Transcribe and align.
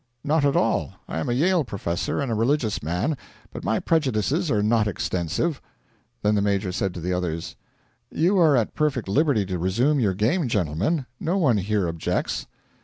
'Not 0.23 0.43
at 0.45 0.55
all. 0.55 0.93
I 1.07 1.19
am 1.19 1.29
a 1.29 1.33
Yale 1.33 1.63
professor 1.63 2.19
and 2.19 2.31
a 2.31 2.33
religious 2.33 2.81
man, 2.81 3.15
but 3.53 3.63
my 3.63 3.79
prejudices 3.79 4.49
are 4.49 4.63
not 4.63 4.87
extensive.' 4.87 5.61
Then 6.23 6.33
the 6.33 6.41
Major 6.41 6.71
said 6.71 6.95
to 6.95 6.99
the 6.99 7.13
others: 7.13 7.55
'You 8.09 8.39
are 8.39 8.57
at 8.57 8.73
perfect 8.73 9.07
liberty 9.07 9.45
to 9.45 9.59
resume 9.59 9.99
your 9.99 10.15
game, 10.15 10.47
gentlemen; 10.47 11.05
no 11.19 11.37
one 11.37 11.57
here 11.57 11.87
objects.' 11.87 12.47